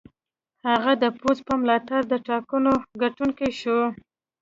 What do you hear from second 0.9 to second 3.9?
د پوځ په ملاتړ د ټاکنو ګټونکی شو.